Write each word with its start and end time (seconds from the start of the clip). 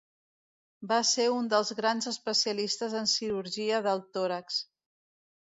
Va 0.91 0.95
ser 1.09 1.25
un 1.33 1.49
dels 1.51 1.71
grans 1.81 2.09
especialistes 2.13 2.97
en 3.01 3.11
cirurgia 3.13 3.83
del 3.91 4.03
tòrax. 4.19 4.61